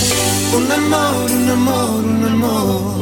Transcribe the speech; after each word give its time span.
Un 0.00 0.72
amor, 0.72 1.30
un 1.30 1.48
amor, 1.50 2.04
un 2.04 2.24
amor. 2.24 3.00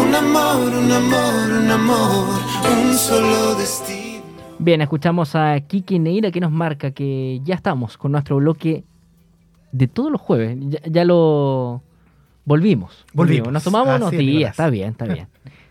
Un 0.00 0.14
amor, 0.14 0.72
un 0.72 0.92
amor, 0.92 1.50
un 1.50 1.70
amor. 1.70 2.28
Un 2.70 2.94
solo 2.94 3.56
destino. 3.56 4.22
Bien, 4.60 4.80
escuchamos 4.80 5.34
a 5.34 5.58
Kiki 5.60 5.98
Neira 5.98 6.30
que 6.30 6.38
nos 6.38 6.52
marca 6.52 6.92
que 6.92 7.40
ya 7.42 7.56
estamos 7.56 7.98
con 7.98 8.12
nuestro 8.12 8.36
bloque 8.36 8.84
de 9.72 9.88
todos 9.88 10.12
los 10.12 10.20
jueves. 10.20 10.56
Ya, 10.60 10.78
ya 10.84 11.04
lo 11.04 11.82
volvimos. 12.44 13.04
Volvimos. 13.12 13.52
Nos 13.52 13.64
tomamos 13.64 13.88
Así 13.88 14.02
unos 14.02 14.10
días, 14.12 14.50
está 14.52 14.70
bien, 14.70 14.90
está 14.90 15.04
bien. 15.12 15.26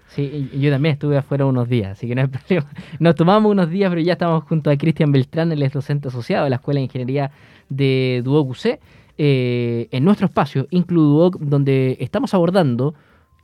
Sí, 0.10 0.50
yo 0.60 0.70
también 0.70 0.94
estuve 0.94 1.16
afuera 1.18 1.46
unos 1.46 1.70
días, 1.70 1.92
así 1.92 2.10
que 2.10 2.16
no 2.16 2.22
hay 2.22 2.28
problema. 2.46 2.68
Nos 3.00 3.16
tomamos 3.16 3.50
unos 3.50 3.70
días, 3.70 3.90
pero 3.90 4.02
ya 4.02 4.14
estamos 4.14 4.44
junto 4.44 4.70
a 4.70 4.76
Cristian 4.76 5.14
Beltrán, 5.14 5.50
él 5.54 5.64
es 5.64 5.72
docente 5.72 6.10
asociado 6.10 6.44
de 6.44 6.50
la 6.50 6.58
Escuela 6.58 6.80
de 6.80 6.86
Ingeniería 6.86 7.32
de 7.70 8.22
Duoc 8.24 8.50
UC, 8.50 8.80
eh, 9.18 9.88
en 9.92 10.04
nuestro 10.04 10.28
espacio, 10.28 10.68
Inclu 10.70 11.02
Duoc, 11.02 11.40
donde 11.40 11.98
estamos 12.00 12.34
abordando 12.34 12.94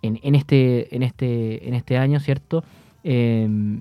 en, 0.04 0.20
en 0.22 0.36
este, 0.36 0.95
en, 0.95 1.02
este, 1.02 1.68
en 1.68 1.73
este 1.73 1.98
año, 1.98 2.20
¿cierto? 2.20 2.64
Eh, 3.04 3.80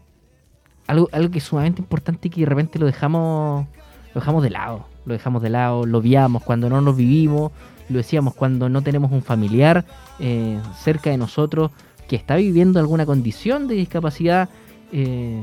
algo, 0.86 1.08
algo 1.12 1.30
que 1.30 1.38
es 1.38 1.44
sumamente 1.44 1.82
importante 1.82 2.28
y 2.28 2.30
que 2.30 2.40
de 2.40 2.46
repente 2.46 2.78
lo 2.78 2.86
dejamos, 2.86 3.66
lo 4.14 4.20
dejamos 4.20 4.42
de 4.42 4.50
lado. 4.50 4.86
Lo 5.04 5.12
dejamos 5.12 5.42
de 5.42 5.50
lado, 5.50 5.84
lo 5.84 6.00
viamos 6.00 6.44
cuando 6.44 6.70
no 6.70 6.80
nos 6.80 6.96
vivimos, 6.96 7.50
lo 7.88 7.96
decíamos 7.98 8.34
cuando 8.34 8.68
no 8.68 8.80
tenemos 8.82 9.10
un 9.10 9.22
familiar 9.22 9.84
eh, 10.20 10.60
cerca 10.78 11.10
de 11.10 11.18
nosotros 11.18 11.72
que 12.08 12.14
está 12.14 12.36
viviendo 12.36 12.78
alguna 12.78 13.04
condición 13.04 13.66
de 13.68 13.74
discapacidad. 13.74 14.48
eh, 14.92 15.42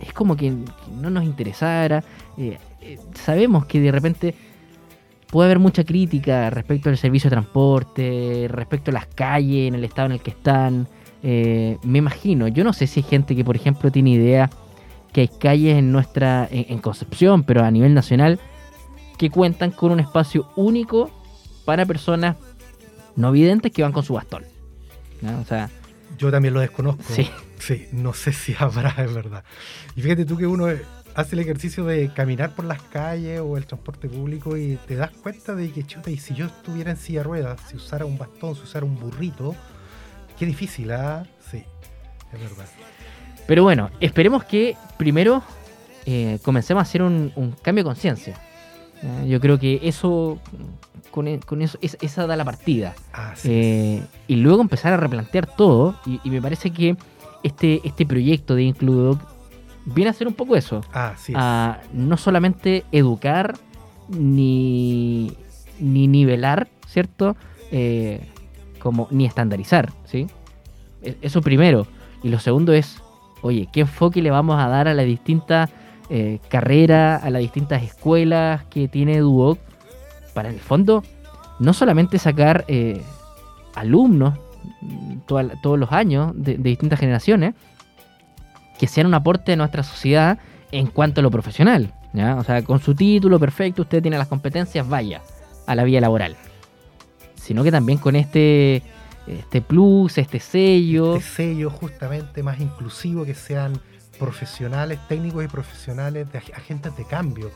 es 0.00 0.12
como 0.12 0.36
que, 0.36 0.52
no 1.00 1.10
nos 1.10 1.24
interesara. 1.24 2.04
sabemos 3.14 3.66
que 3.66 3.80
de 3.80 3.90
repente 3.90 4.34
puede 5.30 5.46
haber 5.46 5.58
mucha 5.58 5.84
crítica 5.84 6.50
respecto 6.50 6.88
al 6.88 6.98
servicio 6.98 7.30
de 7.30 7.36
transporte, 7.36 8.46
respecto 8.48 8.90
a 8.90 8.94
las 8.94 9.06
calles, 9.06 9.68
en 9.68 9.74
el 9.74 9.84
estado 9.84 10.06
en 10.06 10.12
el 10.12 10.20
que 10.20 10.30
están. 10.30 10.88
Eh, 11.22 11.78
me 11.82 11.98
imagino, 11.98 12.48
yo 12.48 12.64
no 12.64 12.72
sé 12.72 12.86
si 12.86 13.00
hay 13.00 13.04
gente 13.04 13.34
que, 13.36 13.44
por 13.44 13.56
ejemplo, 13.56 13.90
tiene 13.90 14.10
idea 14.10 14.50
que 15.12 15.22
hay 15.22 15.28
calles 15.28 15.78
en 15.78 15.92
nuestra, 15.92 16.48
en, 16.50 16.66
en 16.68 16.78
Concepción, 16.78 17.42
pero 17.42 17.64
a 17.64 17.70
nivel 17.70 17.94
nacional, 17.94 18.38
que 19.16 19.30
cuentan 19.30 19.70
con 19.70 19.92
un 19.92 20.00
espacio 20.00 20.48
único 20.56 21.10
para 21.64 21.84
personas 21.86 22.36
no 23.16 23.32
videntes 23.32 23.72
que 23.72 23.82
van 23.82 23.92
con 23.92 24.04
su 24.04 24.14
bastón. 24.14 24.44
¿no? 25.20 25.40
O 25.40 25.44
sea, 25.44 25.68
Yo 26.18 26.30
también 26.30 26.54
lo 26.54 26.60
desconozco. 26.60 27.02
Sí. 27.08 27.28
Sí, 27.58 27.88
no 27.92 28.14
sé 28.14 28.32
si 28.32 28.54
habrá, 28.58 28.94
es 28.98 29.12
verdad. 29.12 29.44
Y 29.96 30.02
fíjate 30.02 30.24
tú 30.24 30.36
que 30.36 30.46
uno 30.46 30.70
eh, 30.70 30.80
hace 31.20 31.34
el 31.34 31.40
ejercicio 31.40 31.84
de 31.84 32.08
caminar 32.12 32.54
por 32.54 32.64
las 32.64 32.80
calles 32.80 33.40
o 33.40 33.56
el 33.56 33.66
transporte 33.66 34.08
público 34.08 34.56
y 34.56 34.78
te 34.86 34.94
das 34.96 35.10
cuenta 35.10 35.54
de 35.54 35.70
que, 35.72 35.84
chuta, 35.84 36.10
y 36.10 36.16
si 36.16 36.34
yo 36.34 36.46
estuviera 36.46 36.92
en 36.92 36.96
silla 36.96 37.20
de 37.20 37.24
ruedas, 37.24 37.60
si 37.68 37.76
usara 37.76 38.04
un 38.04 38.16
bastón, 38.16 38.54
si 38.54 38.62
usara 38.62 38.86
un 38.86 38.94
burrito, 38.98 39.54
qué 40.38 40.46
difícil, 40.46 40.92
¿ah? 40.92 41.24
Sí, 41.50 41.64
es 42.32 42.40
verdad. 42.40 42.66
Pero 43.48 43.64
bueno, 43.64 43.90
esperemos 44.00 44.44
que 44.44 44.76
primero 44.96 45.42
eh, 46.06 46.38
comencemos 46.44 46.80
a 46.80 46.82
hacer 46.82 47.02
un, 47.02 47.32
un 47.34 47.50
cambio 47.62 47.82
de 47.82 47.88
conciencia. 47.88 48.36
¿ya? 49.02 49.24
Yo 49.24 49.40
creo 49.40 49.58
que 49.58 49.80
eso, 49.82 50.38
con, 51.10 51.26
e- 51.26 51.40
con 51.40 51.62
eso, 51.62 51.78
es- 51.82 51.98
esa 52.00 52.26
da 52.28 52.36
la 52.36 52.44
partida. 52.44 52.94
Así 53.12 53.48
Eh, 53.50 54.02
y 54.28 54.36
luego 54.36 54.60
empezar 54.62 54.92
a 54.92 54.96
replantear 54.98 55.46
todo. 55.56 55.98
Y, 56.06 56.20
y 56.22 56.30
me 56.30 56.40
parece 56.40 56.70
que 56.70 56.96
este, 57.42 57.80
este 57.84 58.06
proyecto 58.06 58.54
de 58.54 58.62
Includoc 58.64 59.20
viene 59.94 60.08
a 60.08 60.12
hacer 60.12 60.26
un 60.28 60.34
poco 60.34 60.56
eso. 60.56 60.80
Así 60.92 61.32
es. 61.32 61.38
A 61.40 61.80
no 61.92 62.16
solamente 62.16 62.84
educar 62.92 63.54
ni, 64.08 65.32
ni 65.80 66.06
nivelar, 66.08 66.68
¿cierto? 66.86 67.36
Eh, 67.70 68.26
como, 68.78 69.08
ni 69.10 69.26
estandarizar, 69.26 69.92
¿sí? 70.04 70.26
E- 71.02 71.16
Eso 71.22 71.40
primero. 71.42 71.86
Y 72.22 72.28
lo 72.28 72.38
segundo 72.38 72.72
es, 72.72 73.00
oye, 73.42 73.68
¿qué 73.72 73.80
enfoque 73.80 74.22
le 74.22 74.30
vamos 74.30 74.58
a 74.60 74.68
dar 74.68 74.88
a 74.88 74.94
las 74.94 75.06
distintas 75.06 75.70
eh, 76.10 76.38
carreras, 76.48 77.22
a 77.22 77.30
las 77.30 77.40
distintas 77.42 77.82
escuelas 77.82 78.64
que 78.70 78.88
tiene 78.88 79.18
Duoc? 79.18 79.58
Para 80.34 80.48
en 80.48 80.54
el 80.56 80.60
fondo, 80.60 81.02
no 81.58 81.72
solamente 81.72 82.18
sacar 82.18 82.64
eh, 82.68 83.02
alumnos 83.74 84.34
toda- 85.26 85.60
todos 85.62 85.78
los 85.78 85.92
años 85.92 86.32
de, 86.34 86.56
de 86.56 86.68
distintas 86.70 86.98
generaciones, 87.00 87.54
que 88.78 88.86
sean 88.86 89.06
un 89.06 89.14
aporte 89.14 89.52
a 89.52 89.56
nuestra 89.56 89.82
sociedad 89.82 90.38
en 90.70 90.86
cuanto 90.86 91.20
a 91.20 91.22
lo 91.22 91.30
profesional. 91.30 91.92
O 92.38 92.44
sea, 92.44 92.62
con 92.62 92.80
su 92.80 92.94
título 92.94 93.38
perfecto, 93.38 93.82
usted 93.82 94.00
tiene 94.02 94.18
las 94.18 94.28
competencias, 94.28 94.88
vaya 94.88 95.20
a 95.66 95.74
la 95.74 95.84
vía 95.84 96.00
laboral. 96.00 96.36
Sino 97.34 97.62
que 97.62 97.70
también 97.70 97.98
con 97.98 98.16
este, 98.16 98.82
este 99.26 99.60
plus, 99.60 100.18
este 100.18 100.40
sello. 100.40 101.16
Este 101.16 101.28
sello 101.28 101.70
justamente 101.70 102.42
más 102.42 102.60
inclusivo, 102.60 103.24
que 103.24 103.34
sean 103.34 103.80
profesionales, 104.18 104.98
técnicos 105.08 105.44
y 105.44 105.48
profesionales, 105.48 106.30
de 106.32 106.40
ag- 106.40 106.54
agentes 106.56 106.96
de 106.96 107.04
cambio, 107.04 107.50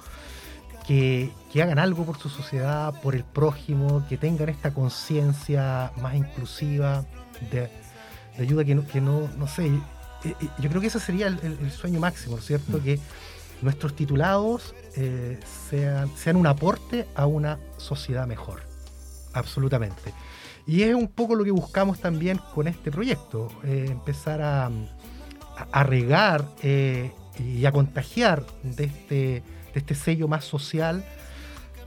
que, 0.86 1.30
que 1.52 1.62
hagan 1.62 1.78
algo 1.78 2.04
por 2.04 2.18
su 2.18 2.28
sociedad, 2.28 2.94
por 3.02 3.14
el 3.14 3.24
prójimo, 3.24 4.04
que 4.08 4.16
tengan 4.16 4.48
esta 4.48 4.72
conciencia 4.72 5.92
más 6.00 6.14
inclusiva 6.14 7.04
de, 7.50 7.68
de 8.36 8.42
ayuda 8.42 8.64
que 8.64 8.74
no, 8.74 8.86
que 8.86 9.00
no, 9.00 9.28
no 9.36 9.46
sé, 9.48 9.70
eh, 10.24 10.34
eh, 10.40 10.48
yo 10.58 10.68
creo 10.68 10.80
que 10.80 10.86
ese 10.88 11.00
sería 11.00 11.26
el, 11.26 11.38
el- 11.42 11.58
el 11.60 11.70
sueño 11.70 12.00
máximo, 12.00 12.36
¿no 12.36 12.40
es 12.40 12.46
¿cierto? 12.46 12.82
Que 12.82 12.98
nuestros 13.62 13.94
titulados 13.94 14.74
eh, 14.96 15.38
sean, 15.70 16.10
sean 16.16 16.36
un 16.36 16.46
aporte 16.46 17.06
a 17.14 17.26
una 17.26 17.58
sociedad 17.76 18.26
mejor, 18.26 18.62
absolutamente. 19.32 20.12
Y 20.66 20.82
es 20.82 20.94
un 20.94 21.08
poco 21.08 21.34
lo 21.34 21.44
que 21.44 21.50
buscamos 21.50 21.98
también 22.00 22.38
con 22.54 22.68
este 22.68 22.90
proyecto, 22.90 23.48
eh, 23.64 23.86
empezar 23.88 24.40
a, 24.42 24.66
a- 24.66 24.70
a 25.72 25.82
regar 25.84 26.46
eh, 26.62 27.12
y 27.38 27.64
a 27.66 27.72
contagiar 27.72 28.44
de 28.62 28.84
este, 28.84 29.14
de 29.14 29.42
este 29.74 29.94
sello 29.94 30.28
más 30.28 30.44
social 30.44 31.04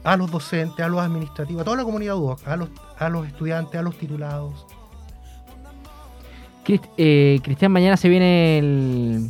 a 0.03 0.17
los 0.17 0.29
docentes, 0.29 0.85
a 0.85 0.87
los 0.89 1.01
administrativos, 1.01 1.61
a 1.61 1.65
toda 1.65 1.77
la 1.77 1.83
comunidad 1.83 2.15
UDOC, 2.17 2.47
a 2.47 2.55
los, 2.57 2.69
a 2.97 3.09
los 3.09 3.27
estudiantes, 3.27 3.79
a 3.79 3.83
los 3.83 3.97
titulados. 3.97 4.65
Crist- 6.65 6.89
eh, 6.97 7.39
Cristian, 7.43 7.71
mañana 7.71 7.95
se 7.97 8.09
viene 8.09 8.57
el, 8.59 9.29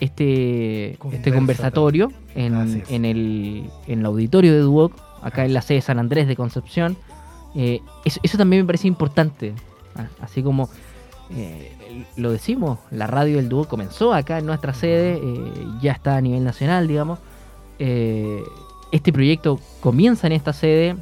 este, 0.00 0.92
este 1.12 1.32
Conversatorio. 1.32 2.12
en, 2.34 2.82
en 2.88 3.04
el, 3.04 3.70
en 3.86 4.00
el 4.00 4.06
auditorio 4.06 4.52
de 4.52 4.60
Duoc, 4.60 4.92
acá 5.22 5.44
en 5.44 5.52
la 5.54 5.62
sede 5.62 5.78
de 5.78 5.82
San 5.82 5.98
Andrés 5.98 6.26
de 6.28 6.36
Concepción. 6.36 6.96
Eh, 7.56 7.80
eso, 8.04 8.20
eso 8.22 8.38
también 8.38 8.62
me 8.62 8.66
parece 8.66 8.86
importante. 8.88 9.52
ah, 9.96 10.06
Así 10.20 10.42
como 10.42 10.68
eh, 11.30 11.72
lo 12.16 12.30
decimos, 12.32 12.78
la 12.90 13.06
radio 13.06 13.36
del 13.36 13.48
Duoc 13.48 13.68
comenzó 13.68 14.12
acá 14.14 14.38
en 14.38 14.46
nuestra 14.46 14.74
sede, 14.74 15.20
eh, 15.22 15.52
ya 15.80 15.92
está 15.92 16.16
a 16.16 16.20
nivel 16.20 16.44
nacional, 16.44 16.86
digamos. 16.88 17.18
Este 17.78 19.12
proyecto 19.12 19.58
comienza 19.80 20.26
en 20.28 20.32
esta 20.34 20.52
sede. 20.52 20.96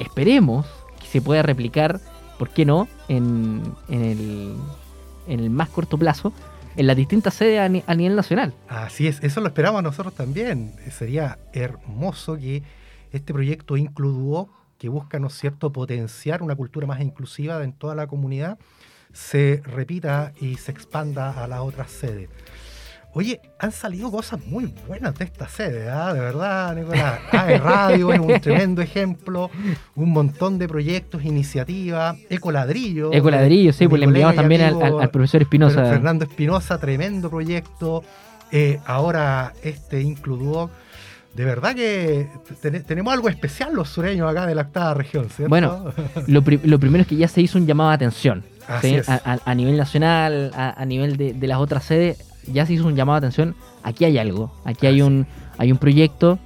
Esperemos 0.00 0.66
que 1.00 1.06
se 1.06 1.22
pueda 1.22 1.42
replicar, 1.42 2.00
¿por 2.42 2.50
qué 2.50 2.64
no?, 2.64 2.88
en, 3.06 3.62
en 3.88 4.02
el, 4.02 4.56
en 5.28 5.38
el 5.38 5.48
más 5.48 5.68
corto 5.68 5.96
plazo, 5.96 6.32
en 6.74 6.88
las 6.88 6.96
distintas 6.96 7.34
sedes 7.34 7.60
a, 7.60 7.68
ni- 7.68 7.84
a 7.86 7.94
nivel 7.94 8.16
nacional. 8.16 8.52
Así 8.68 9.06
es, 9.06 9.22
eso 9.22 9.40
lo 9.40 9.46
esperamos 9.46 9.80
nosotros 9.80 10.12
también. 10.12 10.74
Sería 10.90 11.38
hermoso 11.52 12.36
que 12.36 12.64
este 13.12 13.32
proyecto 13.32 13.76
Includuo, 13.76 14.48
que 14.76 14.88
busca, 14.88 15.20
¿no 15.20 15.30
cierto?, 15.30 15.70
potenciar 15.70 16.42
una 16.42 16.56
cultura 16.56 16.84
más 16.84 17.00
inclusiva 17.00 17.62
en 17.62 17.74
toda 17.74 17.94
la 17.94 18.08
comunidad, 18.08 18.58
se 19.12 19.62
repita 19.64 20.32
y 20.40 20.56
se 20.56 20.72
expanda 20.72 21.44
a 21.44 21.46
las 21.46 21.60
otras 21.60 21.92
sedes. 21.92 22.28
Oye, 23.14 23.40
han 23.58 23.72
salido 23.72 24.10
cosas 24.10 24.40
muy 24.46 24.72
buenas 24.88 25.14
de 25.18 25.26
esta 25.26 25.46
sede, 25.46 25.90
¿ah? 25.90 26.14
de 26.14 26.20
verdad, 26.20 26.74
Nicolás. 26.74 27.20
AE 27.30 27.58
Radio 27.58 28.10
es 28.12 28.18
un 28.20 28.40
tremendo 28.40 28.80
ejemplo, 28.80 29.50
un 29.94 30.10
montón 30.12 30.58
de 30.58 30.66
proyectos, 30.66 31.22
iniciativas, 31.22 32.16
Ecoladrillo. 32.30 33.12
Ecoladrillo, 33.12 33.72
sí, 33.74 33.86
pues 33.86 34.00
le 34.00 34.06
enviamos 34.06 34.34
también 34.34 34.62
al, 34.62 34.74
amigo 34.80 34.96
al- 34.98 35.02
al 35.02 35.10
profesor 35.10 35.42
Espinosa. 35.42 35.84
Fernando 35.84 36.24
Espinosa, 36.24 36.78
tremendo 36.78 37.28
proyecto. 37.28 38.02
Eh, 38.50 38.78
ahora 38.86 39.52
este 39.62 40.00
Includuo. 40.00 40.70
De 41.34 41.44
verdad 41.46 41.74
que 41.74 42.28
ten- 42.60 42.82
tenemos 42.84 43.12
algo 43.14 43.28
especial 43.30 43.74
los 43.74 43.88
sureños 43.88 44.30
acá 44.30 44.44
de 44.46 44.54
la 44.54 44.62
octava 44.62 44.92
región, 44.94 45.28
¿cierto? 45.30 45.48
Bueno, 45.48 45.92
Lo, 46.26 46.42
pri- 46.42 46.60
lo 46.64 46.78
primero 46.78 47.02
es 47.02 47.08
que 47.08 47.16
ya 47.16 47.28
se 47.28 47.40
hizo 47.40 47.56
un 47.58 47.66
llamado 47.66 47.88
de 47.90 47.94
atención. 47.96 48.44
A, 48.68 48.80
a- 49.24 49.38
a 49.44 49.54
nivel 49.54 49.76
nacional, 49.78 50.50
a, 50.54 50.80
a 50.80 50.84
nivel 50.84 51.16
de, 51.16 51.32
de 51.34 51.46
las 51.46 51.58
otras 51.58 51.84
sedes, 51.84 52.22
ya 52.46 52.66
se 52.66 52.74
hizo 52.74 52.86
un 52.86 52.96
llamado 52.96 53.20
de 53.20 53.26
atención. 53.26 53.54
Aquí 53.82 54.04
hay 54.04 54.18
algo, 54.18 54.52
aquí 54.64 54.86
hay 54.86 55.00
Así 55.00 55.02
un, 55.02 55.26
hay 55.58 55.72
un 55.72 55.78
proyecto 55.78 56.38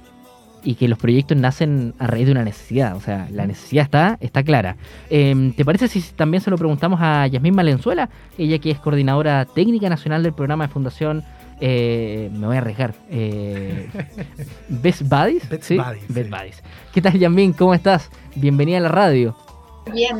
y 0.63 0.75
que 0.75 0.87
los 0.87 0.97
proyectos 0.97 1.37
nacen 1.37 1.93
a 1.97 2.07
raíz 2.07 2.25
de 2.25 2.33
una 2.33 2.43
necesidad. 2.43 2.95
O 2.95 3.01
sea, 3.01 3.27
la 3.31 3.45
necesidad 3.47 3.85
está, 3.85 4.17
está 4.19 4.43
clara. 4.43 4.75
Eh, 5.09 5.53
¿Te 5.55 5.63
parece 5.63 5.87
si 5.87 6.01
también 6.01 6.41
se 6.41 6.49
lo 6.49 6.57
preguntamos 6.57 6.99
a 7.01 7.25
Yasmín 7.27 7.55
Valenzuela? 7.55 8.09
Ella 8.37 8.57
que 8.59 8.71
es 8.71 8.79
coordinadora 8.79 9.45
técnica 9.45 9.87
nacional 9.89 10.23
del 10.23 10.33
programa 10.33 10.67
de 10.67 10.73
Fundación. 10.73 11.23
eh, 11.59 12.29
me 12.33 12.47
voy 12.47 12.55
a 12.55 12.59
arriesgar. 12.59 12.93
Eh, 13.09 13.87
Best 14.69 15.03
Buddies. 15.03 15.47
Best 15.49 15.63
¿sí? 15.63 15.77
Buddies, 15.77 16.07
Best 16.13 16.29
sí. 16.29 16.35
Buddies. 16.35 16.63
¿Qué 16.93 17.01
tal, 17.01 17.17
Yasmín? 17.17 17.53
¿Cómo 17.53 17.73
estás? 17.73 18.09
Bienvenida 18.35 18.77
a 18.77 18.81
la 18.81 18.89
radio. 18.89 19.35
Bien, 19.93 20.17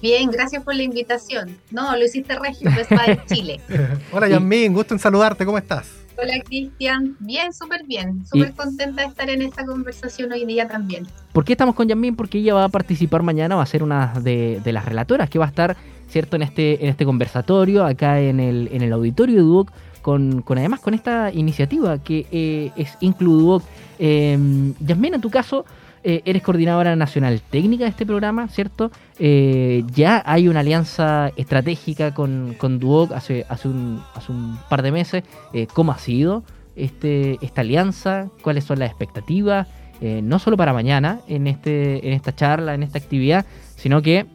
bien, 0.00 0.30
gracias 0.30 0.62
por 0.62 0.74
la 0.74 0.82
invitación. 0.82 1.56
No, 1.70 1.96
lo 1.96 2.04
hiciste 2.04 2.38
regio, 2.38 2.70
pues 2.74 2.88
de 2.88 3.20
Chile. 3.26 3.60
Hola 4.12 4.28
Yasmin, 4.28 4.72
gusto 4.72 4.94
en 4.94 5.00
saludarte, 5.00 5.44
¿cómo 5.44 5.58
estás? 5.58 5.88
Hola 6.20 6.42
Cristian, 6.44 7.16
bien, 7.20 7.52
súper 7.52 7.84
bien, 7.84 8.26
súper 8.26 8.52
contenta 8.52 9.02
de 9.02 9.08
estar 9.08 9.30
en 9.30 9.40
esta 9.40 9.64
conversación 9.64 10.32
hoy 10.32 10.44
día 10.46 10.66
también. 10.66 11.06
¿Por 11.32 11.44
qué 11.44 11.52
estamos 11.52 11.76
con 11.76 11.86
Yasmin? 11.86 12.16
Porque 12.16 12.38
ella 12.38 12.54
va 12.54 12.64
a 12.64 12.68
participar 12.68 13.22
mañana, 13.22 13.54
va 13.54 13.62
a 13.62 13.66
ser 13.66 13.84
una 13.84 14.14
de, 14.20 14.60
las 14.64 14.84
relatoras 14.84 15.30
que 15.30 15.38
va 15.38 15.44
a 15.44 15.48
estar, 15.48 15.76
¿cierto?, 16.08 16.34
en 16.34 16.42
este, 16.42 16.82
en 16.82 16.90
este 16.90 17.04
conversatorio, 17.04 17.84
acá 17.84 18.20
en 18.20 18.40
el, 18.40 18.68
en 18.72 18.82
el 18.82 18.92
auditorio 18.92 19.36
de 19.36 19.42
Duoc, 19.42 19.70
con, 20.02 20.44
además 20.48 20.80
con 20.80 20.94
esta 20.94 21.30
iniciativa 21.32 22.02
que 22.02 22.26
eh, 22.32 22.72
es 22.74 22.96
Includuoc. 22.98 23.62
Eh, 24.00 24.36
Yasmin, 24.80 25.14
en 25.14 25.20
tu 25.20 25.30
caso, 25.30 25.66
eh, 26.04 26.22
eres 26.24 26.42
coordinadora 26.42 26.94
nacional 26.96 27.40
técnica 27.40 27.84
de 27.84 27.90
este 27.90 28.06
programa, 28.06 28.48
¿cierto? 28.48 28.90
Eh, 29.18 29.84
ya 29.92 30.22
hay 30.24 30.48
una 30.48 30.60
alianza 30.60 31.30
estratégica 31.36 32.14
con, 32.14 32.54
con 32.58 32.78
Duoc 32.78 33.12
hace, 33.12 33.44
hace, 33.48 33.68
un, 33.68 34.02
hace 34.14 34.32
un 34.32 34.58
par 34.68 34.82
de 34.82 34.92
meses. 34.92 35.24
Eh, 35.52 35.66
¿Cómo 35.72 35.92
ha 35.92 35.98
sido 35.98 36.44
este, 36.76 37.38
esta 37.40 37.62
alianza? 37.62 38.28
¿Cuáles 38.42 38.64
son 38.64 38.78
las 38.78 38.90
expectativas? 38.90 39.66
no 40.00 40.38
solo 40.38 40.56
para 40.56 40.72
mañana 40.72 41.18
en, 41.26 41.48
este, 41.48 42.06
en 42.06 42.12
esta 42.12 42.32
charla, 42.32 42.72
en 42.72 42.84
esta 42.84 42.98
actividad, 42.98 43.44
sino 43.74 44.00
que 44.00 44.26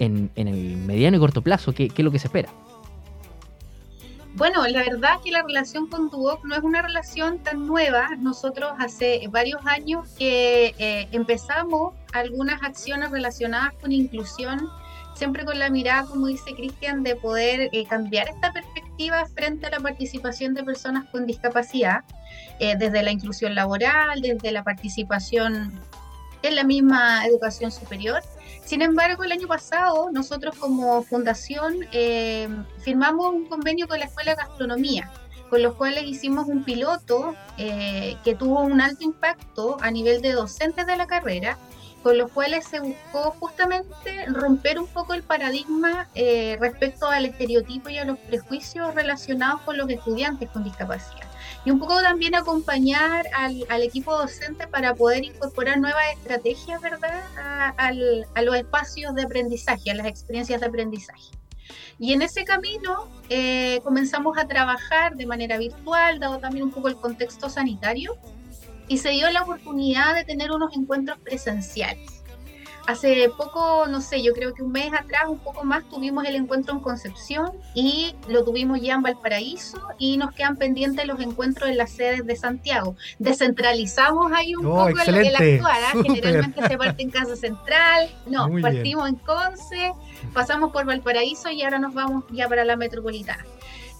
en, 0.00 0.28
en 0.34 0.48
el 0.48 0.76
mediano 0.78 1.16
y 1.16 1.20
corto 1.20 1.40
plazo, 1.40 1.72
¿qué, 1.72 1.88
qué 1.88 2.02
es 2.02 2.04
lo 2.04 2.10
que 2.10 2.18
se 2.18 2.26
espera? 2.26 2.48
Bueno, 4.34 4.66
la 4.66 4.80
verdad 4.80 5.20
que 5.22 5.30
la 5.30 5.42
relación 5.42 5.88
con 5.88 6.08
Duoc 6.08 6.42
no 6.44 6.54
es 6.54 6.62
una 6.62 6.80
relación 6.80 7.38
tan 7.40 7.66
nueva. 7.66 8.08
Nosotros 8.18 8.72
hace 8.78 9.28
varios 9.30 9.60
años 9.66 10.08
que 10.18 10.74
eh, 10.78 11.06
empezamos 11.12 11.94
algunas 12.14 12.62
acciones 12.62 13.10
relacionadas 13.10 13.74
con 13.74 13.92
inclusión, 13.92 14.70
siempre 15.14 15.44
con 15.44 15.58
la 15.58 15.68
mirada, 15.68 16.06
como 16.06 16.28
dice 16.28 16.54
Cristian, 16.54 17.02
de 17.02 17.14
poder 17.14 17.68
eh, 17.72 17.84
cambiar 17.86 18.28
esta 18.30 18.52
perspectiva 18.54 19.26
frente 19.26 19.66
a 19.66 19.70
la 19.70 19.80
participación 19.80 20.54
de 20.54 20.64
personas 20.64 21.04
con 21.10 21.26
discapacidad, 21.26 22.02
eh, 22.58 22.74
desde 22.78 23.02
la 23.02 23.10
inclusión 23.10 23.54
laboral, 23.54 24.22
desde 24.22 24.50
la 24.50 24.64
participación 24.64 25.78
en 26.42 26.56
la 26.56 26.64
misma 26.64 27.26
educación 27.26 27.70
superior. 27.70 28.22
Sin 28.64 28.82
embargo, 28.82 29.24
el 29.24 29.32
año 29.32 29.48
pasado 29.48 30.10
nosotros 30.12 30.56
como 30.56 31.02
fundación 31.02 31.86
eh, 31.92 32.48
firmamos 32.80 33.32
un 33.32 33.46
convenio 33.46 33.88
con 33.88 33.98
la 33.98 34.06
Escuela 34.06 34.32
de 34.32 34.42
Gastronomía, 34.42 35.10
con 35.50 35.62
los 35.62 35.74
cuales 35.74 36.04
hicimos 36.04 36.46
un 36.46 36.64
piloto 36.64 37.34
eh, 37.58 38.16
que 38.24 38.34
tuvo 38.34 38.60
un 38.62 38.80
alto 38.80 39.04
impacto 39.04 39.76
a 39.80 39.90
nivel 39.90 40.22
de 40.22 40.32
docentes 40.32 40.86
de 40.86 40.96
la 40.96 41.06
carrera, 41.06 41.58
con 42.02 42.18
los 42.18 42.30
cuales 42.30 42.66
se 42.66 42.80
buscó 42.80 43.36
justamente 43.38 44.26
romper 44.26 44.78
un 44.78 44.86
poco 44.86 45.14
el 45.14 45.22
paradigma 45.22 46.08
eh, 46.14 46.56
respecto 46.60 47.06
al 47.06 47.26
estereotipo 47.26 47.90
y 47.90 47.98
a 47.98 48.04
los 48.04 48.18
prejuicios 48.18 48.94
relacionados 48.94 49.60
con 49.62 49.76
los 49.76 49.88
estudiantes 49.88 50.50
con 50.50 50.64
discapacidad 50.64 51.31
y 51.64 51.70
un 51.70 51.78
poco 51.78 52.00
también 52.02 52.34
acompañar 52.34 53.26
al, 53.36 53.64
al 53.68 53.82
equipo 53.82 54.16
docente 54.16 54.66
para 54.66 54.94
poder 54.94 55.24
incorporar 55.24 55.78
nuevas 55.78 56.02
estrategias, 56.14 56.80
¿verdad?, 56.80 57.22
a, 57.38 57.68
a, 57.68 58.42
los 58.42 58.56
espacios 58.56 59.14
de 59.14 59.22
aprendizaje, 59.22 59.90
a 59.90 59.94
las 59.94 60.06
experiencias 60.06 60.60
de 60.60 60.66
aprendizaje. 60.66 61.30
Y 61.98 62.12
en 62.12 62.22
ese 62.22 62.44
camino 62.44 63.08
eh, 63.28 63.80
comenzamos 63.84 64.36
a 64.36 64.48
trabajar 64.48 65.14
de 65.14 65.26
manera 65.26 65.56
virtual, 65.56 66.18
dado 66.18 66.38
también 66.38 66.64
un 66.64 66.72
poco 66.72 66.88
el 66.88 66.96
contexto 66.96 67.48
sanitario, 67.48 68.16
y 68.88 68.98
se 68.98 69.10
dio 69.10 69.30
la 69.30 69.42
oportunidad 69.42 70.14
de 70.14 70.24
tener 70.24 70.50
unos 70.50 70.76
encuentros 70.76 71.18
presenciales. 71.20 72.21
Hace 72.86 73.30
poco, 73.36 73.86
no 73.88 74.00
sé, 74.00 74.22
yo 74.22 74.32
creo 74.32 74.54
que 74.54 74.62
un 74.62 74.72
mes 74.72 74.92
atrás, 74.92 75.24
un 75.28 75.38
poco 75.38 75.64
más, 75.64 75.84
tuvimos 75.88 76.24
el 76.24 76.34
encuentro 76.34 76.74
en 76.74 76.80
Concepción 76.80 77.52
y 77.74 78.14
lo 78.28 78.44
tuvimos 78.44 78.80
ya 78.80 78.94
en 78.94 79.02
Valparaíso 79.02 79.78
y 79.98 80.16
nos 80.16 80.32
quedan 80.32 80.56
pendientes 80.56 81.06
los 81.06 81.20
encuentros 81.20 81.70
en 81.70 81.76
las 81.76 81.92
sedes 81.92 82.26
de 82.26 82.34
Santiago. 82.34 82.96
Descentralizamos 83.18 84.32
ahí 84.32 84.56
un 84.56 84.66
oh, 84.66 84.86
poco 84.86 85.00
el, 85.06 85.14
el 85.14 85.36
actuar, 85.36 85.78
¿ah? 85.84 86.02
generalmente 86.02 86.66
se 86.66 86.78
parte 86.78 87.02
en 87.02 87.10
Casa 87.10 87.36
Central, 87.36 88.10
no, 88.26 88.48
partimos 88.60 89.08
en 89.08 89.14
Conce, 89.16 89.92
pasamos 90.32 90.72
por 90.72 90.84
Valparaíso 90.84 91.50
y 91.50 91.62
ahora 91.62 91.78
nos 91.78 91.94
vamos 91.94 92.24
ya 92.32 92.48
para 92.48 92.64
la 92.64 92.76
metropolitana. 92.76 93.44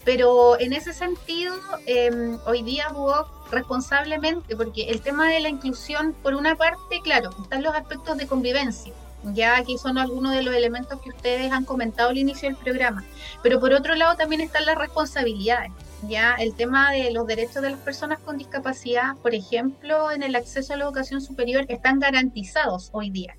Pero 0.05 0.59
en 0.59 0.73
ese 0.73 0.93
sentido, 0.93 1.55
em, 1.87 2.39
hoy 2.47 2.63
día 2.63 2.89
hubo 2.93 3.27
responsablemente, 3.51 4.57
porque 4.57 4.91
el 4.91 5.01
tema 5.01 5.29
de 5.29 5.41
la 5.41 5.49
inclusión, 5.49 6.15
por 6.23 6.35
una 6.35 6.57
parte, 6.57 7.01
claro, 7.05 7.31
están 7.43 7.63
los 7.63 7.75
aspectos 7.75 8.17
de 8.17 8.27
convivencia, 8.27 8.93
ya 9.25 9.57
aquí 9.57 9.79
son 9.79 9.99
algunos 9.99 10.35
de 10.35 10.43
los 10.43 10.55
elementos 10.55 11.01
que 11.01 11.11
ustedes 11.11 11.53
han 11.53 11.65
comentado 11.65 12.11
al 12.11 12.19
inicio 12.19 12.49
del 12.49 12.59
programa, 12.59 13.05
pero 13.43 13.61
por 13.61 13.73
otro 13.73 13.95
lado 13.95 14.17
también 14.17 14.41
están 14.41 14.67
las 14.67 14.77
responsabilidades, 14.77 15.71
ya 16.03 16.35
el 16.35 16.55
tema 16.55 16.91
de 16.91 17.13
los 17.13 17.27
derechos 17.27 17.63
de 17.63 17.71
las 17.71 17.81
personas 17.81 18.19
con 18.21 18.39
discapacidad, 18.39 19.15
por 19.23 19.35
ejemplo, 19.35 20.11
en 20.11 20.23
el 20.23 20.35
acceso 20.35 20.75
a 20.75 20.77
la 20.77 20.85
educación 20.85 21.21
superior, 21.21 21.65
están 21.69 22.01
garantizados 22.01 22.91
hoy 22.93 23.11
día, 23.11 23.37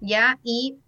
ya, 0.00 0.38
y 0.44 0.78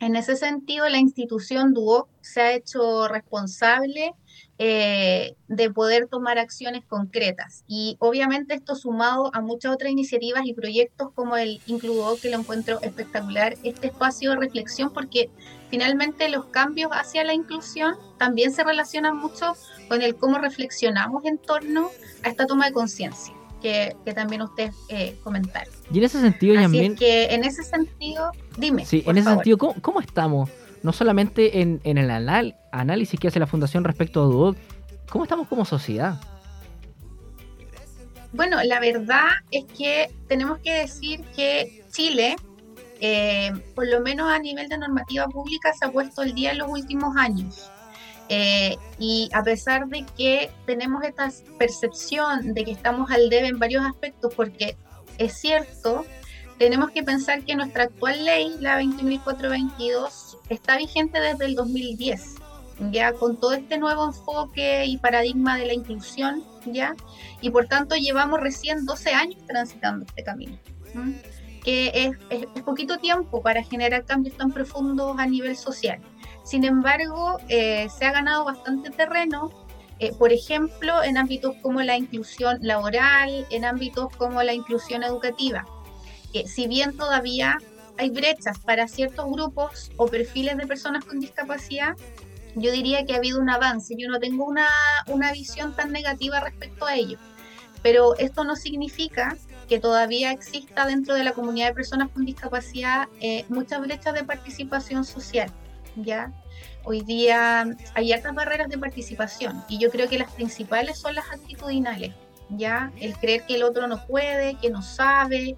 en 0.00 0.16
ese 0.16 0.36
sentido 0.36 0.88
la 0.88 0.98
institución 0.98 1.74
DUO 1.74 2.08
se 2.20 2.40
ha 2.40 2.52
hecho 2.52 3.08
responsable 3.08 4.14
eh, 4.56 5.34
de 5.48 5.70
poder 5.70 6.06
tomar 6.06 6.38
acciones 6.38 6.84
concretas. 6.84 7.64
Y 7.66 7.96
obviamente 7.98 8.54
esto 8.54 8.76
sumado 8.76 9.30
a 9.34 9.40
muchas 9.40 9.72
otras 9.74 9.90
iniciativas 9.90 10.46
y 10.46 10.54
proyectos 10.54 11.10
como 11.12 11.36
el 11.36 11.60
Includo, 11.66 12.16
que 12.22 12.30
lo 12.30 12.38
encuentro 12.38 12.80
espectacular, 12.80 13.56
este 13.64 13.88
espacio 13.88 14.30
de 14.30 14.36
reflexión, 14.36 14.92
porque 14.92 15.28
finalmente 15.70 16.28
los 16.28 16.44
cambios 16.46 16.92
hacia 16.92 17.24
la 17.24 17.34
inclusión 17.34 17.96
también 18.16 18.52
se 18.52 18.62
relacionan 18.62 19.16
mucho 19.16 19.56
con 19.88 20.02
el 20.02 20.14
cómo 20.14 20.38
reflexionamos 20.38 21.24
en 21.24 21.38
torno 21.38 21.90
a 22.22 22.28
esta 22.28 22.46
toma 22.46 22.66
de 22.66 22.72
conciencia. 22.72 23.34
Que, 23.60 23.96
también 24.14 24.42
ustedes 24.42 24.74
eh, 24.88 25.16
comentaron. 25.24 25.72
Y 25.90 25.98
en 25.98 26.04
ese 26.04 26.20
sentido, 26.20 26.60
Así 26.60 26.94
que 26.96 27.24
en 27.34 27.44
ese 27.44 27.62
sentido, 27.64 27.93
dime. 28.56 28.84
Sí, 28.84 29.02
en 29.06 29.18
ese 29.18 29.30
sentido, 29.30 29.58
¿cómo, 29.58 30.00
estamos? 30.00 30.50
No 30.82 30.92
solamente 30.92 31.60
en, 31.60 31.80
en 31.84 31.98
el 31.98 32.10
anal 32.10 32.56
análisis 32.72 33.18
que 33.18 33.28
hace 33.28 33.38
la 33.38 33.46
Fundación 33.46 33.84
respecto 33.84 34.22
a 34.22 34.26
Duoc, 34.26 34.56
¿cómo 35.08 35.24
estamos 35.24 35.48
como 35.48 35.64
sociedad? 35.64 36.20
Bueno, 38.34 38.58
la 38.64 38.80
verdad 38.80 39.28
es 39.52 39.64
que 39.78 40.10
tenemos 40.26 40.58
que 40.58 40.72
decir 40.72 41.22
que 41.36 41.84
Chile, 41.92 42.34
eh, 43.00 43.52
por 43.76 43.86
lo 43.86 44.00
menos 44.00 44.28
a 44.30 44.40
nivel 44.40 44.68
de 44.68 44.76
normativa 44.76 45.28
pública, 45.28 45.72
se 45.72 45.84
ha 45.84 45.92
puesto 45.92 46.22
el 46.22 46.34
día 46.34 46.50
en 46.50 46.58
los 46.58 46.68
últimos 46.68 47.16
años. 47.16 47.70
Eh, 48.28 48.76
y 48.98 49.28
a 49.32 49.44
pesar 49.44 49.86
de 49.86 50.04
que 50.16 50.50
tenemos 50.66 51.04
esta 51.04 51.30
percepción 51.58 52.54
de 52.54 52.64
que 52.64 52.72
estamos 52.72 53.10
al 53.12 53.30
debe 53.30 53.46
en 53.46 53.58
varios 53.60 53.84
aspectos, 53.84 54.34
porque 54.34 54.76
es 55.18 55.34
cierto, 55.38 56.04
tenemos 56.64 56.92
que 56.92 57.02
pensar 57.02 57.44
que 57.44 57.54
nuestra 57.54 57.84
actual 57.84 58.24
ley, 58.24 58.56
la 58.58 58.80
20.422, 58.80 60.38
está 60.48 60.78
vigente 60.78 61.20
desde 61.20 61.44
el 61.44 61.56
2010 61.56 62.36
ya 62.90 63.12
con 63.12 63.36
todo 63.36 63.52
este 63.52 63.78
nuevo 63.78 64.06
enfoque 64.06 64.86
y 64.86 64.96
paradigma 64.96 65.56
de 65.56 65.66
la 65.66 65.74
inclusión, 65.74 66.42
ya, 66.66 66.94
y 67.40 67.50
por 67.50 67.66
tanto 67.66 67.94
llevamos 67.94 68.40
recién 68.40 68.84
12 68.84 69.10
años 69.10 69.46
transitando 69.46 70.04
este 70.06 70.24
camino, 70.24 70.58
que 71.62 72.16
es, 72.30 72.62
poquito 72.62 72.98
tiempo 72.98 73.42
para 73.42 73.62
generar 73.62 74.04
cambios 74.06 74.36
tan 74.36 74.50
profundos 74.50 75.16
a 75.18 75.26
nivel 75.26 75.56
social. 75.56 76.00
Sin 76.42 76.64
embargo, 76.64 77.38
eh, 77.48 77.88
se 77.96 78.06
ha 78.06 78.12
ganado 78.12 78.44
bastante 78.44 78.90
terreno, 78.90 79.52
eh, 80.00 80.12
por 80.18 80.32
ejemplo, 80.32 81.04
en 81.04 81.16
ámbitos 81.16 81.54
como 81.62 81.80
la 81.82 81.96
inclusión 81.96 82.58
laboral, 82.60 83.46
en 83.50 83.64
ámbitos 83.64 84.14
como 84.16 84.42
la 84.42 84.52
inclusión 84.52 85.04
educativa. 85.04 85.64
Que 86.34 86.48
si 86.48 86.66
bien 86.66 86.96
todavía 86.96 87.58
hay 87.96 88.10
brechas 88.10 88.58
para 88.58 88.88
ciertos 88.88 89.24
grupos 89.30 89.92
o 89.96 90.08
perfiles 90.08 90.56
de 90.56 90.66
personas 90.66 91.04
con 91.04 91.20
discapacidad, 91.20 91.94
yo 92.56 92.72
diría 92.72 93.06
que 93.06 93.14
ha 93.14 93.18
habido 93.18 93.40
un 93.40 93.48
avance. 93.50 93.94
Yo 93.96 94.08
no 94.08 94.18
tengo 94.18 94.44
una, 94.44 94.66
una 95.06 95.32
visión 95.32 95.76
tan 95.76 95.92
negativa 95.92 96.40
respecto 96.40 96.86
a 96.86 96.96
ello. 96.96 97.18
Pero 97.84 98.16
esto 98.18 98.42
no 98.42 98.56
significa 98.56 99.36
que 99.68 99.78
todavía 99.78 100.32
exista 100.32 100.86
dentro 100.86 101.14
de 101.14 101.22
la 101.22 101.32
comunidad 101.34 101.68
de 101.68 101.74
personas 101.74 102.10
con 102.10 102.24
discapacidad 102.24 103.06
eh, 103.20 103.44
muchas 103.48 103.80
brechas 103.80 104.12
de 104.14 104.24
participación 104.24 105.04
social. 105.04 105.52
¿ya? 105.94 106.32
Hoy 106.82 107.02
día 107.02 107.64
hay 107.94 108.12
altas 108.12 108.34
barreras 108.34 108.68
de 108.68 108.78
participación 108.78 109.62
y 109.68 109.78
yo 109.78 109.88
creo 109.90 110.08
que 110.08 110.18
las 110.18 110.32
principales 110.32 110.98
son 110.98 111.14
las 111.14 111.30
actitudinales. 111.30 112.12
¿Ya? 112.56 112.92
El 113.00 113.16
creer 113.16 113.44
que 113.46 113.56
el 113.56 113.62
otro 113.62 113.86
no 113.86 114.06
puede, 114.06 114.54
que 114.56 114.70
no 114.70 114.82
sabe, 114.82 115.56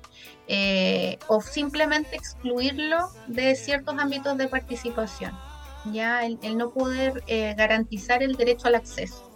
eh, 0.48 1.18
o 1.28 1.40
simplemente 1.40 2.16
excluirlo 2.16 3.08
de 3.26 3.54
ciertos 3.56 3.96
ámbitos 3.98 4.36
de 4.38 4.48
participación 4.48 5.32
ya 5.92 6.24
el, 6.24 6.38
no 6.56 6.70
poder 6.70 7.22
eh, 7.26 7.54
garantizar 7.56 8.22
el 8.22 8.34
derecho 8.34 8.68
al 8.68 8.74
acceso. 8.76 9.30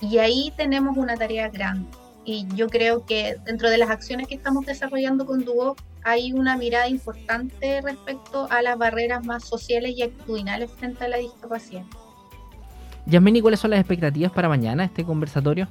Y 0.00 0.18
ahí 0.18 0.52
tenemos 0.56 0.96
una 0.96 1.16
tarea 1.16 1.48
grande. 1.48 1.88
Y 2.24 2.46
yo 2.54 2.68
creo 2.68 3.04
que 3.04 3.36
dentro 3.44 3.70
de 3.70 3.78
las 3.78 3.90
acciones 3.90 4.28
que 4.28 4.34
estamos 4.34 4.66
desarrollando 4.66 5.26
con 5.26 5.44
Duo, 5.44 5.76
hay 6.02 6.32
una 6.32 6.56
mirada 6.56 6.88
importante 6.88 7.80
respecto 7.82 8.46
a 8.50 8.62
las 8.62 8.78
barreras 8.78 9.24
más 9.24 9.44
sociales 9.44 9.94
y 9.96 10.02
actitudinales 10.02 10.70
frente 10.70 11.04
a 11.04 11.08
la 11.08 11.18
discapacidad. 11.18 11.84
Yasmini, 13.06 13.40
¿cuáles 13.40 13.60
son 13.60 13.70
las 13.70 13.80
expectativas 13.80 14.32
para 14.32 14.48
mañana 14.48 14.84
este 14.84 15.04
conversatorio? 15.04 15.68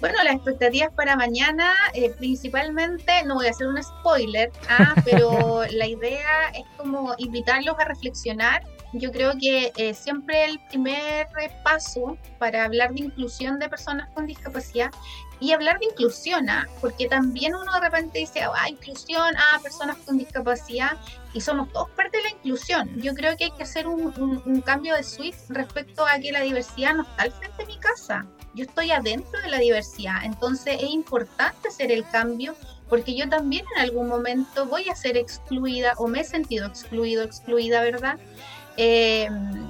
Bueno, 0.00 0.22
las 0.24 0.36
expectativas 0.36 0.90
para 0.94 1.14
mañana, 1.14 1.74
eh, 1.92 2.10
principalmente, 2.18 3.22
no 3.26 3.34
voy 3.34 3.48
a 3.48 3.50
hacer 3.50 3.66
un 3.66 3.82
spoiler, 3.82 4.50
ah, 4.68 4.94
pero 5.04 5.62
la 5.70 5.86
idea 5.86 6.48
es 6.54 6.64
como 6.78 7.14
invitarlos 7.18 7.78
a 7.78 7.84
reflexionar. 7.84 8.62
Yo 8.94 9.12
creo 9.12 9.32
que 9.38 9.72
eh, 9.76 9.94
siempre 9.94 10.46
el 10.46 10.58
primer 10.68 11.28
paso 11.62 12.16
para 12.38 12.64
hablar 12.64 12.92
de 12.94 13.00
inclusión 13.00 13.58
de 13.58 13.68
personas 13.68 14.08
con 14.14 14.26
discapacidad 14.26 14.90
y 15.38 15.52
hablar 15.52 15.78
de 15.78 15.86
inclusión, 15.86 16.48
¿ah? 16.48 16.66
porque 16.80 17.06
también 17.06 17.54
uno 17.54 17.72
de 17.72 17.80
repente 17.80 18.20
dice, 18.20 18.40
ah, 18.42 18.68
inclusión, 18.68 19.34
ah, 19.36 19.58
personas 19.62 19.96
con 20.06 20.18
discapacidad, 20.18 20.92
y 21.32 21.40
somos 21.40 21.72
todos 21.72 21.90
parte 21.90 22.16
de 22.18 22.24
la 22.24 22.30
inclusión. 22.30 22.90
Yo 22.96 23.14
creo 23.14 23.36
que 23.36 23.44
hay 23.44 23.50
que 23.52 23.62
hacer 23.62 23.86
un, 23.86 24.42
un 24.44 24.60
cambio 24.60 24.94
de 24.94 25.02
switch 25.02 25.36
respecto 25.48 26.04
a 26.06 26.18
que 26.18 26.32
la 26.32 26.40
diversidad 26.40 26.94
no 26.94 27.02
está 27.02 27.22
al 27.22 27.32
frente 27.32 27.64
de 27.64 27.66
mi 27.66 27.78
casa 27.78 28.26
yo 28.54 28.64
estoy 28.64 28.90
adentro 28.90 29.40
de 29.40 29.48
la 29.48 29.58
diversidad, 29.58 30.24
entonces 30.24 30.76
es 30.80 30.90
importante 30.90 31.68
hacer 31.68 31.92
el 31.92 32.06
cambio 32.08 32.56
porque 32.88 33.14
yo 33.14 33.28
también 33.28 33.64
en 33.76 33.82
algún 33.82 34.08
momento 34.08 34.66
voy 34.66 34.88
a 34.88 34.96
ser 34.96 35.16
excluida 35.16 35.92
o 35.98 36.08
me 36.08 36.20
he 36.20 36.24
sentido 36.24 36.66
excluido, 36.66 37.22
excluida, 37.22 37.80
¿verdad? 37.82 38.18
Em, 38.76 39.68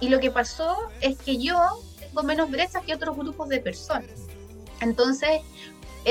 y 0.00 0.08
lo 0.08 0.18
que 0.18 0.30
pasó 0.30 0.76
es 1.00 1.18
que 1.18 1.38
yo 1.38 1.56
tengo 2.00 2.22
menos 2.24 2.50
brechas 2.50 2.82
que 2.84 2.94
otros 2.94 3.16
grupos 3.16 3.48
de 3.48 3.60
personas. 3.60 4.26
Entonces, 4.80 5.40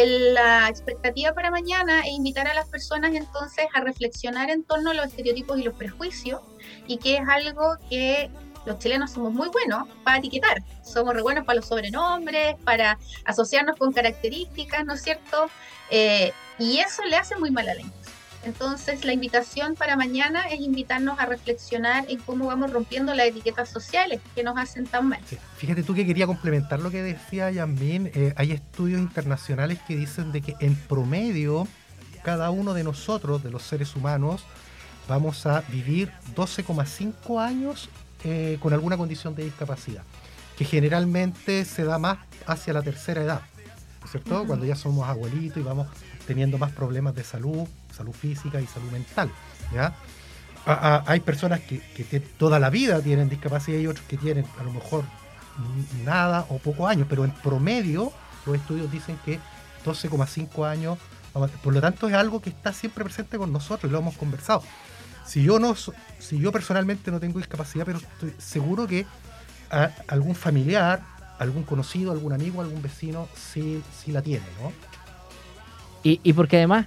la 0.03 0.67
expectativa 0.67 1.33
para 1.33 1.49
mañana 1.49 2.01
es 2.01 2.11
invitar 2.11 2.47
a 2.47 2.53
las 2.53 2.67
personas 2.67 3.13
entonces 3.13 3.65
a 3.73 3.79
reflexionar 3.79 4.49
en 4.49 4.63
torno 4.65 4.91
a 4.91 4.93
los 4.93 5.05
estereotipos 5.05 5.57
y 5.57 5.63
los 5.63 5.73
prejuicios 5.75 6.41
y 6.85 6.97
que 6.97 7.15
es 7.15 7.27
algo 7.29 7.77
que 7.89 8.29
los 8.65 8.77
chilenos 8.79 9.11
somos 9.11 9.31
muy 9.31 9.47
buenos 9.49 9.87
para 10.03 10.17
etiquetar, 10.17 10.61
somos 10.83 11.13
re 11.13 11.21
buenos 11.21 11.45
para 11.45 11.57
los 11.57 11.67
sobrenombres, 11.67 12.55
para 12.65 12.97
asociarnos 13.23 13.77
con 13.77 13.93
características, 13.93 14.85
¿no 14.85 14.95
es 14.95 15.01
cierto? 15.01 15.49
Eh, 15.89 16.33
y 16.59 16.79
eso 16.79 17.03
le 17.05 17.15
hace 17.15 17.37
muy 17.37 17.51
mal 17.51 17.69
a 17.69 17.75
la 17.75 17.81
Entonces, 18.45 19.03
la 19.03 19.11
invitación 19.11 19.73
para 19.75 19.95
mañana 19.95 20.43
es 20.43 20.59
invitarnos 20.59 21.19
a 21.19 21.25
reflexionar 21.25 22.05
en 22.09 22.19
cómo 22.19 22.45
vamos 22.45 22.71
rompiendo 22.71 23.13
las 23.15 23.27
etiquetas 23.27 23.69
sociales 23.69 24.21
que 24.35 24.43
nos 24.43 24.55
hacen 24.57 24.85
tan 24.85 25.09
mal. 25.09 25.19
Fíjate 25.57 25.81
tú 25.81 25.95
que 25.95 26.05
quería 26.05 26.27
complementar 26.27 26.79
lo 26.79 26.91
que 26.91 27.01
decía 27.01 27.49
Yasmin. 27.49 28.11
Eh, 28.13 28.33
hay 28.37 28.51
estudios 28.51 29.01
internacionales 29.01 29.79
que 29.87 29.95
dicen 29.95 30.31
de 30.31 30.41
que 30.41 30.53
en 30.59 30.75
promedio 30.75 31.67
cada 32.23 32.51
uno 32.51 32.75
de 32.75 32.83
nosotros, 32.83 33.43
de 33.43 33.49
los 33.49 33.63
seres 33.63 33.95
humanos, 33.95 34.43
vamos 35.07 35.45
a 35.47 35.61
vivir 35.61 36.11
12,5 36.35 37.41
años 37.41 37.89
eh, 38.23 38.57
con 38.59 38.73
alguna 38.73 38.95
condición 38.95 39.35
de 39.35 39.43
discapacidad, 39.43 40.03
que 40.57 40.65
generalmente 40.65 41.65
se 41.65 41.83
da 41.83 41.97
más 41.97 42.19
hacia 42.45 42.73
la 42.73 42.81
tercera 42.81 43.21
edad, 43.21 43.41
¿no 43.99 44.05
es 44.05 44.11
cierto? 44.11 44.45
Cuando 44.45 44.65
ya 44.65 44.75
somos 44.75 45.07
abuelitos 45.07 45.57
y 45.57 45.61
vamos 45.61 45.87
teniendo 46.25 46.57
más 46.57 46.71
problemas 46.71 47.13
de 47.15 47.23
salud, 47.23 47.67
salud 47.95 48.13
física 48.13 48.61
y 48.61 48.67
salud 48.67 48.91
mental, 48.91 49.29
¿ya? 49.73 49.95
hay 50.65 51.19
personas 51.19 51.61
que, 51.61 52.19
toda 52.37 52.59
la 52.59 52.69
vida 52.69 52.99
tienen 53.01 53.29
discapacidad 53.29 53.77
y 53.77 53.87
otros 53.87 54.05
que 54.07 54.17
tienen 54.17 54.45
a 54.59 54.63
lo 54.63 54.71
mejor 54.71 55.03
nada 56.03 56.45
o 56.49 56.57
pocos 56.57 56.89
años, 56.89 57.05
pero 57.09 57.23
en 57.23 57.31
promedio 57.31 58.11
los 58.45 58.55
estudios 58.55 58.91
dicen 58.91 59.17
que 59.23 59.39
12,5 59.85 60.67
años, 60.67 60.97
por 61.63 61.73
lo 61.73 61.81
tanto 61.81 62.07
es 62.07 62.15
algo 62.15 62.41
que 62.41 62.49
está 62.49 62.73
siempre 62.73 63.03
presente 63.03 63.37
con 63.37 63.53
nosotros 63.53 63.89
y 63.89 63.93
lo 63.93 63.99
hemos 63.99 64.17
conversado. 64.17 64.63
Si 65.25 65.43
yo 65.43 65.59
no, 65.59 65.75
si 65.75 66.39
yo 66.39 66.51
personalmente 66.51 67.11
no 67.11 67.19
tengo 67.19 67.39
discapacidad, 67.39 67.85
pero 67.85 67.99
estoy 67.99 68.33
seguro 68.37 68.87
que 68.87 69.05
algún 70.07 70.35
familiar, 70.35 71.03
algún 71.39 71.63
conocido, 71.63 72.11
algún 72.11 72.33
amigo, 72.33 72.61
algún 72.61 72.81
vecino 72.81 73.27
sí, 73.35 73.81
sí 74.03 74.11
la 74.11 74.21
tiene, 74.21 74.45
¿no? 74.61 74.71
Y, 76.07 76.33
porque 76.33 76.57
además, 76.57 76.85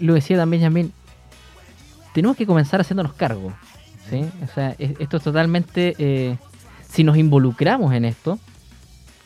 lo 0.00 0.14
decía 0.14 0.36
también 0.36 0.62
Yamil, 0.62 0.92
tenemos 2.14 2.36
que 2.36 2.46
comenzar 2.46 2.80
haciéndonos 2.80 3.12
cargo. 3.14 3.52
¿sí? 4.10 4.24
O 4.42 4.54
sea, 4.54 4.74
esto 4.78 5.16
es 5.18 5.22
totalmente. 5.22 5.94
Eh, 5.98 6.36
si 6.88 7.04
nos 7.04 7.16
involucramos 7.16 7.92
en 7.92 8.04
esto, 8.04 8.38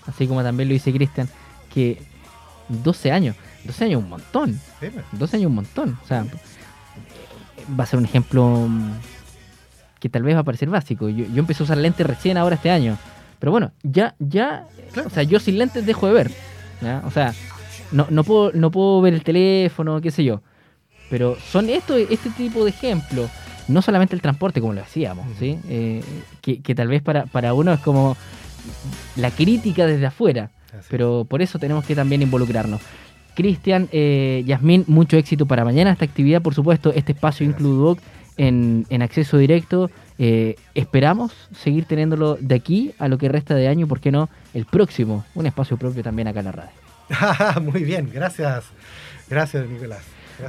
así 0.07 0.27
como 0.27 0.43
también 0.43 0.69
lo 0.69 0.73
dice 0.73 0.93
Cristian, 0.93 1.29
que 1.73 2.03
12 2.69 3.13
años, 3.13 3.37
12 3.65 3.85
años 3.85 4.03
un 4.03 4.09
montón. 4.09 4.61
12 4.81 5.03
pues. 5.19 5.35
años 5.35 5.47
un 5.47 5.55
montón. 5.55 5.99
O 6.03 6.07
sea, 6.07 6.25
va 7.79 7.85
a 7.85 7.87
ser 7.87 7.99
un 7.99 8.05
ejemplo 8.05 8.67
mm, 8.69 8.93
que 10.01 10.09
tal 10.09 10.23
vez 10.23 10.35
va 10.35 10.41
a 10.41 10.45
parecer 10.45 10.69
básico. 10.69 11.09
Yo, 11.09 11.25
yo 11.27 11.39
empecé 11.39 11.63
a 11.63 11.65
usar 11.65 11.79
lentes 11.79 12.07
recién 12.07 12.37
ahora 12.37 12.57
este 12.57 12.71
año. 12.71 12.99
Pero 13.39 13.53
bueno, 13.53 13.73
ya, 13.83 14.15
ya, 14.21 14.67
o 15.05 15.11
sea, 15.11 15.25
yo 15.25 15.41
sin 15.41 15.59
lentes 15.59 15.85
dejo 15.85 16.07
de 16.07 16.13
ver. 16.13 16.31
O 17.05 17.11
sea, 17.11 17.35
no, 17.93 18.07
no, 18.11 18.25
puedo, 18.25 18.53
no 18.53 18.71
puedo 18.71 19.01
ver 19.01 19.15
el 19.15 19.23
teléfono, 19.23 20.01
qué 20.01 20.11
sé 20.11 20.25
yo. 20.25 20.41
Pero 21.11 21.37
son 21.37 21.69
esto, 21.69 21.97
este 21.97 22.31
tipo 22.31 22.65
de 22.65 22.71
ejemplos. 22.71 23.31
No 23.69 23.81
solamente 23.83 24.15
el 24.15 24.23
transporte, 24.23 24.61
como 24.61 24.73
lo 24.73 24.81
decíamos, 24.81 25.27
¿sí? 25.39 25.59
Eh, 25.69 26.03
que, 26.41 26.75
tal 26.75 26.89
vez 26.89 27.03
para, 27.03 27.27
para 27.27 27.55
uno 27.55 27.73
es 27.73 27.81
como 27.81 28.17
la 29.17 29.31
crítica 29.31 29.87
desde 29.87 30.07
afuera. 30.07 30.51
Pero 30.89 31.27
por 31.29 31.43
eso 31.43 31.59
tenemos 31.59 31.85
que 31.85 31.95
también 31.95 32.23
involucrarnos. 32.23 32.81
Cristian, 33.35 33.89
eh, 33.93 34.43
Yasmín, 34.47 34.85
mucho 34.89 35.17
éxito 35.17 35.47
para 35.47 35.65
mañana 35.65 35.93
esta 35.93 36.05
actividad, 36.05 36.43
por 36.43 36.55
supuesto, 36.55 36.93
este 36.93 37.13
espacio 37.13 37.47
Includuoc 37.47 37.99
en, 38.37 38.87
en 38.91 39.03
acceso 39.03 39.39
directo. 39.39 39.91
Eh, 40.19 40.57
esperamos 40.75 41.33
seguir 41.55 41.85
teniéndolo 41.87 42.37
de 42.41 42.55
aquí 42.55 42.93
a 42.99 43.09
lo 43.09 43.19
que 43.19 43.29
resta 43.29 43.55
de 43.55 43.69
año, 43.69 43.87
¿por 43.87 44.01
qué 44.01 44.13
no? 44.13 44.29
El 44.55 44.67
próximo, 44.67 45.25
un 45.35 45.47
espacio 45.47 45.77
propio 45.77 46.03
también 46.03 46.29
acá 46.29 46.41
en 46.41 46.47
la 46.47 46.53
radio. 46.53 46.82
Muy 47.63 47.85
bien, 47.85 48.11
gracias. 48.13 48.65
Gracias, 49.29 49.67
Nicolás. 49.69 50.03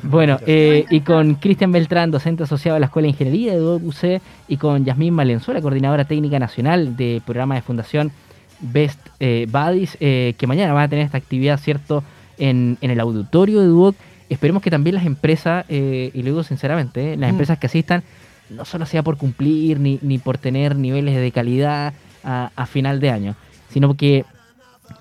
bueno, 0.03 0.39
eh, 0.45 0.85
y 0.89 1.01
con 1.01 1.35
Cristian 1.35 1.71
Beltrán, 1.71 2.11
docente 2.11 2.43
asociado 2.43 2.77
a 2.77 2.79
la 2.79 2.87
Escuela 2.87 3.05
de 3.05 3.11
Ingeniería 3.11 3.53
de 3.53 3.61
UC, 3.61 4.21
y 4.47 4.57
con 4.57 4.85
Yasmín 4.85 5.15
Valenzuela, 5.15 5.61
coordinadora 5.61 6.05
técnica 6.05 6.39
nacional 6.39 6.97
de 6.97 7.21
programa 7.25 7.55
de 7.55 7.61
Fundación 7.61 8.11
Best 8.59 8.99
eh, 9.19 9.47
Buddies, 9.49 9.97
que 9.97 10.47
mañana 10.47 10.73
van 10.73 10.83
a 10.83 10.87
tener 10.89 11.05
esta 11.05 11.17
actividad, 11.17 11.59
¿cierto? 11.59 12.03
en, 12.37 12.77
el 12.81 12.99
auditorio 12.99 13.61
de 13.61 13.67
Duoc. 13.67 13.95
Esperemos 14.29 14.61
que 14.61 14.71
también 14.71 14.95
las 14.95 15.05
empresas, 15.05 15.65
eh, 15.69 16.11
y 16.13 16.19
lo 16.19 16.25
digo 16.25 16.43
sinceramente, 16.43 17.13
eh, 17.13 17.17
las 17.17 17.29
mm. 17.29 17.33
empresas 17.33 17.59
que 17.59 17.67
asistan, 17.67 18.03
no 18.49 18.65
solo 18.65 18.85
sea 18.85 19.03
por 19.03 19.17
cumplir 19.17 19.79
ni, 19.79 19.99
ni 20.01 20.17
por 20.17 20.37
tener 20.37 20.75
niveles 20.75 21.15
de 21.15 21.31
calidad 21.31 21.93
a, 22.23 22.65
final 22.67 23.01
de 23.01 23.09
año, 23.09 23.35
sino 23.69 23.87
porque, 23.87 24.25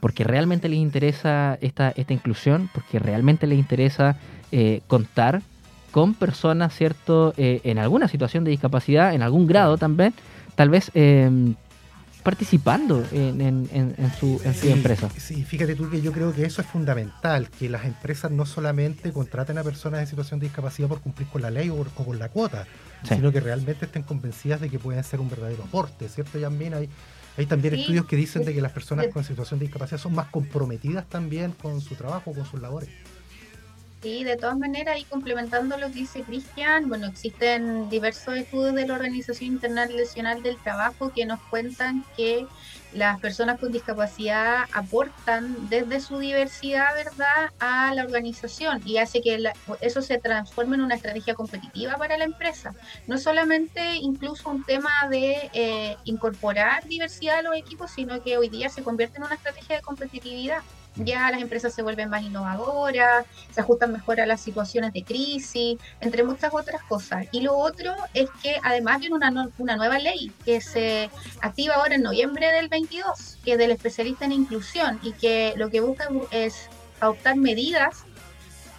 porque 0.01 0.25
realmente 0.25 0.69
les 0.69 0.79
interesa 0.79 1.59
esta, 1.61 1.91
esta 1.91 2.13
inclusión, 2.13 2.71
porque 2.73 2.99
realmente 2.99 3.47
les 3.47 3.59
interesa 3.59 4.17
eh, 4.51 4.81
contar 4.87 5.43
con 5.91 6.15
personas, 6.15 6.75
¿cierto?, 6.75 7.35
en 7.37 7.79
alguna 7.79 8.09
situación 8.09 8.45
de 8.45 8.51
discapacidad, 8.51 9.13
en 9.13 9.21
algún 9.21 9.47
grado 9.47 9.77
también, 9.77 10.15
tal 10.55 10.71
vez 10.71 10.91
participando 12.23 13.05
en, 13.13 13.41
en, 13.41 14.13
su, 14.19 14.41
empresa. 14.63 15.11
Sí, 15.17 15.45
fíjate 15.45 15.75
tú 15.75 15.91
que 15.91 16.01
yo 16.01 16.13
creo 16.13 16.33
que 16.33 16.45
eso 16.45 16.63
es 16.63 16.69
fundamental, 16.69 17.49
que 17.51 17.69
las 17.69 17.85
empresas 17.85 18.31
no 18.31 18.47
solamente 18.47 19.13
contraten 19.13 19.59
a 19.59 19.65
personas 19.65 20.01
en 20.01 20.07
situación 20.07 20.39
de 20.39 20.47
discapacidad 20.47 20.89
por 20.89 21.01
cumplir 21.01 21.29
con 21.29 21.43
la 21.43 21.51
ley 21.51 21.69
o, 21.71 21.85
con 21.85 22.19
la 22.19 22.29
cuota, 22.29 22.67
sino 23.03 23.33
que 23.33 23.41
realmente 23.41 23.87
estén 23.87 24.03
convencidas 24.03 24.61
de 24.61 24.69
que 24.69 24.79
pueden 24.79 25.03
ser 25.03 25.21
un 25.21 25.29
verdadero 25.29 25.65
aporte, 25.65 26.09
¿cierto, 26.09 26.39
también 26.39 26.75
Hay, 26.75 26.89
hay 27.37 27.47
también 27.47 27.75
estudios 27.75 28.07
que 28.07 28.17
dicen 28.17 28.45
de 28.45 28.53
que 28.53 28.61
las 28.61 28.73
personas 28.73 29.07
con 29.09 29.25
situación 29.25 29.59
de 29.59 29.67
discapacidad 29.67 29.99
son 29.99 30.15
más 30.15 30.29
comprometidas 30.29 31.09
también 31.09 31.53
con 31.53 31.81
su 31.81 31.95
trabajo, 31.95 32.33
con 32.33 32.45
sus 32.45 32.61
labores. 32.61 32.91
Sí, 34.05 34.25
de 34.25 34.37
todas 34.37 34.59
maneras, 34.59 34.99
y 34.99 35.07
complementando 35.07 35.77
lo 35.79 35.93
que 35.93 36.01
dice 36.01 36.25
Cristian, 36.25 36.89
bueno, 36.89 37.07
existen 37.07 37.89
diversos 37.89 38.35
estudios 38.37 38.75
de 38.75 38.85
la 38.85 38.95
Organización 38.95 39.51
Internacional 39.53 40.43
del 40.43 40.61
Trabajo 40.61 41.13
que 41.15 41.25
nos 41.25 41.39
cuentan 41.49 42.05
que 42.17 42.49
las 42.91 43.21
personas 43.21 43.61
con 43.61 43.71
discapacidad 43.71 44.65
aportan 44.73 45.55
desde 45.69 46.01
su 46.01 46.19
diversidad, 46.19 46.87
¿verdad?, 46.97 47.51
a 47.61 47.95
la 47.95 48.03
organización 48.03 48.81
y 48.83 48.97
hace 48.97 49.21
que 49.21 49.39
eso 49.81 50.03
se 50.03 50.19
transforme 50.19 50.75
en 50.75 50.83
una 50.83 50.97
estrategia 50.97 51.35
competitiva 51.35 51.95
para 51.97 52.19
la 52.19 52.25
empresa. 52.25 52.75
No 53.07 53.19
solamente 53.19 53.81
incluso 54.01 54.51
un 54.51 54.65
tema 54.65 54.91
de 55.11 55.49
eh, 55.53 55.99
incorporar 56.03 56.83
diversidad 56.87 57.39
a 57.39 57.43
los 57.43 57.55
equipos, 57.57 57.93
sino 57.93 58.21
que 58.21 58.37
hoy 58.37 58.49
día 58.49 58.69
se 58.69 58.83
convierte 58.83 59.19
en 59.19 59.27
una 59.27 59.37
estrategia 59.37 59.77
de 59.77 59.83
competitividad 59.83 60.59
ya 60.97 61.31
las 61.31 61.41
empresas 61.41 61.75
se 61.75 61.83
vuelven 61.83 62.11
más 62.11 62.23
innovadoras, 62.23 63.25
se 63.51 63.61
ajustan 63.61 63.93
mejor 63.93 64.21
a 64.21 64.27
las 64.27 64.41
situaciones 64.41 64.93
de 64.93 65.05
crisis, 65.05 65.79
entre 66.01 66.25
muchas 66.25 66.53
otras 66.53 66.83
cosas. 66.83 67.27
Y 67.33 67.41
lo 67.41 67.57
otro 67.57 67.95
es 68.15 68.29
que 68.43 68.59
además 68.63 69.01
viene 69.01 69.15
una, 69.15 69.49
una 69.59 69.77
nueva 69.77 69.99
ley 69.99 70.33
que 70.45 70.61
se 70.61 71.11
activa 71.41 71.75
ahora 71.75 71.95
en 71.95 72.03
noviembre 72.03 72.53
del 72.53 72.69
22, 72.69 73.39
que 73.45 73.53
es 73.53 73.59
del 73.59 73.71
especialista 73.71 74.25
en 74.25 74.33
inclusión 74.33 75.01
y 75.03 75.13
que 75.13 75.55
lo 75.57 75.71
que 75.71 75.81
busca 75.81 76.09
es 76.31 76.69
adoptar 77.01 77.37
medidas 77.37 78.05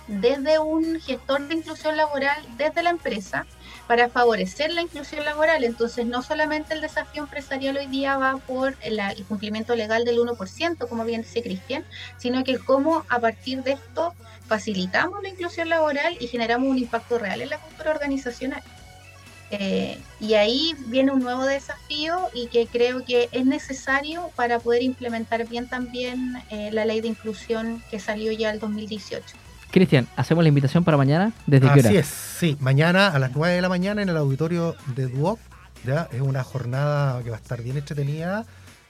desde 0.07 0.59
un 0.59 0.99
gestor 0.99 1.47
de 1.47 1.55
inclusión 1.55 1.95
laboral, 1.97 2.43
desde 2.57 2.83
la 2.83 2.89
empresa, 2.89 3.45
para 3.87 4.09
favorecer 4.09 4.71
la 4.71 4.81
inclusión 4.81 5.25
laboral. 5.25 5.63
Entonces, 5.63 6.05
no 6.05 6.21
solamente 6.21 6.73
el 6.73 6.81
desafío 6.81 7.23
empresarial 7.23 7.77
hoy 7.77 7.87
día 7.87 8.17
va 8.17 8.37
por 8.37 8.75
el, 8.81 8.99
el 8.99 9.25
cumplimiento 9.25 9.75
legal 9.75 10.05
del 10.05 10.19
1%, 10.19 10.87
como 10.87 11.05
bien 11.05 11.21
dice 11.21 11.43
Cristian, 11.43 11.85
sino 12.17 12.43
que 12.43 12.57
cómo 12.57 13.05
a 13.09 13.19
partir 13.19 13.63
de 13.63 13.73
esto 13.73 14.13
facilitamos 14.47 15.21
la 15.21 15.29
inclusión 15.29 15.69
laboral 15.69 16.15
y 16.19 16.27
generamos 16.27 16.69
un 16.69 16.77
impacto 16.77 17.17
real 17.17 17.41
en 17.41 17.49
la 17.49 17.59
cultura 17.59 17.91
organizacional. 17.91 18.63
Eh, 19.55 19.99
y 20.19 20.33
ahí 20.33 20.73
viene 20.87 21.11
un 21.11 21.19
nuevo 21.19 21.45
desafío 21.45 22.27
y 22.33 22.47
que 22.47 22.65
creo 22.65 23.05
que 23.05 23.29
es 23.31 23.45
necesario 23.45 24.31
para 24.35 24.57
poder 24.57 24.81
implementar 24.81 25.47
bien 25.47 25.67
también 25.67 26.43
eh, 26.49 26.71
la 26.71 26.85
ley 26.85 27.01
de 27.01 27.09
inclusión 27.09 27.83
que 27.91 27.99
salió 27.99 28.31
ya 28.31 28.49
el 28.49 28.59
2018. 28.59 29.35
Cristian, 29.73 30.07
¿hacemos 30.15 30.43
la 30.43 30.49
invitación 30.49 30.83
para 30.83 30.97
mañana? 30.97 31.33
¿Desde 31.47 31.65
Así 31.65 31.81
qué 31.81 31.87
hora? 31.87 31.99
es, 31.99 32.05
sí. 32.05 32.55
Mañana 32.59 33.07
a 33.07 33.17
las 33.17 33.35
9 33.35 33.55
de 33.55 33.61
la 33.61 33.69
mañana 33.69 34.03
en 34.03 34.09
el 34.09 34.17
auditorio 34.17 34.75
de 34.95 35.07
Duoc. 35.07 35.39
¿ya? 35.83 36.07
Es 36.11 36.21
una 36.21 36.43
jornada 36.43 37.23
que 37.23 37.31
va 37.31 37.37
a 37.37 37.39
estar 37.39 37.59
bien 37.63 37.77
entretenida, 37.77 38.45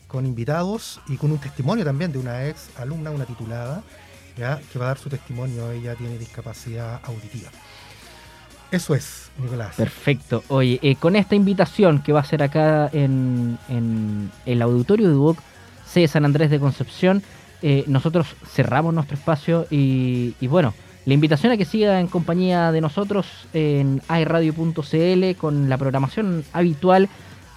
con 0.07 0.25
invitados 0.25 0.99
y 1.07 1.15
con 1.15 1.31
un 1.31 1.37
testimonio 1.37 1.85
también 1.85 2.11
de 2.11 2.19
una 2.19 2.47
ex 2.49 2.67
alumna, 2.77 3.11
una 3.11 3.23
titulada, 3.23 3.81
¿ya? 4.37 4.59
que 4.73 4.77
va 4.77 4.85
a 4.85 4.87
dar 4.89 4.97
su 4.97 5.07
testimonio. 5.07 5.71
Ella 5.71 5.95
tiene 5.95 6.17
discapacidad 6.17 6.99
auditiva. 7.05 7.49
Eso 8.69 8.93
es, 8.93 9.31
Nicolás. 9.37 9.75
Perfecto. 9.77 10.43
Oye, 10.49 10.79
eh, 10.81 10.97
con 10.97 11.15
esta 11.15 11.35
invitación 11.35 12.03
que 12.03 12.11
va 12.11 12.19
a 12.19 12.25
ser 12.25 12.43
acá 12.43 12.89
en, 12.91 13.57
en 13.69 14.31
el 14.45 14.61
auditorio 14.61 15.07
de 15.07 15.13
Duoc 15.13 15.39
C 15.87 16.01
de 16.01 16.07
San 16.09 16.25
Andrés 16.25 16.49
de 16.49 16.59
Concepción, 16.59 17.23
eh, 17.63 17.85
nosotros 17.87 18.27
cerramos 18.45 18.93
nuestro 18.93 19.15
espacio 19.15 19.65
y, 19.71 20.35
y, 20.39 20.47
bueno, 20.47 20.73
la 21.05 21.13
invitación 21.13 21.51
a 21.51 21.57
que 21.57 21.65
siga 21.65 21.99
en 21.99 22.07
compañía 22.07 22.71
de 22.71 22.81
nosotros 22.81 23.25
en 23.53 24.01
airadio.cl 24.07 25.35
con 25.39 25.69
la 25.69 25.77
programación 25.77 26.43
habitual. 26.53 27.09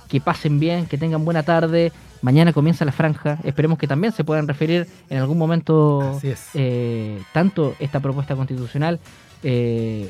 Que 0.08 0.20
pasen 0.20 0.60
bien, 0.60 0.86
que 0.86 0.98
tengan 0.98 1.25
buena 1.25 1.42
tarde. 1.42 1.90
Mañana 2.22 2.52
comienza 2.52 2.84
la 2.84 2.92
franja. 2.92 3.38
Esperemos 3.42 3.78
que 3.78 3.88
también 3.88 4.12
se 4.12 4.22
puedan 4.22 4.46
referir 4.46 4.86
en 5.10 5.18
algún 5.18 5.36
momento 5.36 6.20
eh, 6.54 7.20
tanto 7.32 7.75
esta 7.80 7.98
propuesta 7.98 8.36
constitucional 8.36 9.00
eh, 9.42 10.08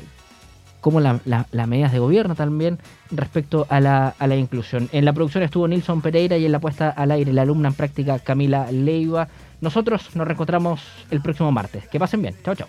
como 0.79 0.99
las 0.99 1.25
la, 1.25 1.47
la 1.51 1.67
medidas 1.67 1.91
de 1.91 1.99
gobierno 1.99 2.35
también 2.35 2.77
respecto 3.11 3.65
a 3.69 3.79
la, 3.79 4.15
a 4.19 4.27
la, 4.27 4.35
inclusión. 4.35 4.87
En 4.91 5.03
la 5.03 5.13
producción 5.13 5.43
estuvo 5.43 5.67
Nilson 5.67 6.01
Pereira 6.01 6.37
y 6.37 6.45
en 6.45 6.51
la 6.51 6.59
puesta 6.59 6.89
al 6.89 7.11
aire 7.11 7.33
la 7.33 7.41
alumna 7.41 7.69
en 7.69 7.73
práctica 7.73 8.19
Camila 8.19 8.71
Leiva. 8.71 9.27
Nosotros 9.61 10.15
nos 10.15 10.27
reencontramos 10.27 10.81
el 11.11 11.21
próximo 11.21 11.51
martes. 11.51 11.87
Que 11.87 11.99
pasen 11.99 12.21
bien. 12.21 12.35
Chao, 12.43 12.55
chao. 12.55 12.67